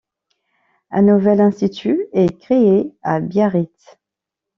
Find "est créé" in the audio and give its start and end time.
2.13-2.91